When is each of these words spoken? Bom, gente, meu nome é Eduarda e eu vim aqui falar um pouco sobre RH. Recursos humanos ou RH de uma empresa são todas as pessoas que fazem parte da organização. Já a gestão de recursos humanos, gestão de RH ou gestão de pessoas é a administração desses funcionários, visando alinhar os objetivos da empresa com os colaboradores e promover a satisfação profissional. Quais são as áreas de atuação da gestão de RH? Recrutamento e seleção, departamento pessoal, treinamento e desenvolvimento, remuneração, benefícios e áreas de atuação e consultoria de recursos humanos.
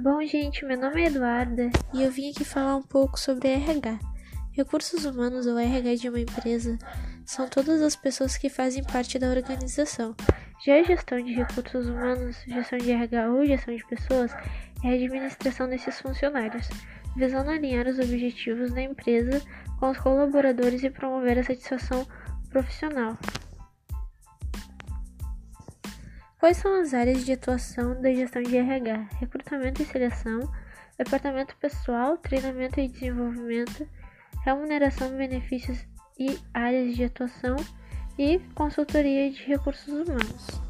Bom, 0.00 0.24
gente, 0.24 0.64
meu 0.64 0.78
nome 0.78 1.02
é 1.02 1.06
Eduarda 1.06 1.70
e 1.92 2.04
eu 2.04 2.10
vim 2.12 2.30
aqui 2.30 2.44
falar 2.44 2.76
um 2.76 2.82
pouco 2.82 3.18
sobre 3.18 3.48
RH. 3.48 3.98
Recursos 4.52 5.04
humanos 5.04 5.44
ou 5.44 5.58
RH 5.58 5.96
de 5.96 6.08
uma 6.08 6.20
empresa 6.20 6.78
são 7.26 7.48
todas 7.48 7.82
as 7.82 7.96
pessoas 7.96 8.36
que 8.36 8.48
fazem 8.48 8.84
parte 8.84 9.18
da 9.18 9.28
organização. 9.28 10.14
Já 10.64 10.76
a 10.76 10.84
gestão 10.84 11.20
de 11.20 11.32
recursos 11.32 11.88
humanos, 11.88 12.36
gestão 12.46 12.78
de 12.78 12.92
RH 12.92 13.28
ou 13.28 13.44
gestão 13.44 13.74
de 13.74 13.84
pessoas 13.86 14.32
é 14.84 14.90
a 14.90 14.94
administração 14.94 15.68
desses 15.68 16.00
funcionários, 16.00 16.68
visando 17.16 17.50
alinhar 17.50 17.88
os 17.88 17.98
objetivos 17.98 18.72
da 18.72 18.82
empresa 18.82 19.42
com 19.80 19.90
os 19.90 19.98
colaboradores 19.98 20.84
e 20.84 20.90
promover 20.90 21.40
a 21.40 21.42
satisfação 21.42 22.06
profissional. 22.50 23.18
Quais 26.38 26.56
são 26.58 26.80
as 26.80 26.94
áreas 26.94 27.24
de 27.24 27.32
atuação 27.32 28.00
da 28.00 28.12
gestão 28.12 28.40
de 28.40 28.56
RH? 28.56 29.08
Recrutamento 29.18 29.82
e 29.82 29.84
seleção, 29.84 30.40
departamento 30.96 31.56
pessoal, 31.56 32.16
treinamento 32.16 32.78
e 32.78 32.86
desenvolvimento, 32.86 33.88
remuneração, 34.44 35.10
benefícios 35.16 35.84
e 36.16 36.38
áreas 36.54 36.94
de 36.94 37.02
atuação 37.02 37.56
e 38.16 38.38
consultoria 38.54 39.28
de 39.32 39.42
recursos 39.42 39.88
humanos. 39.88 40.67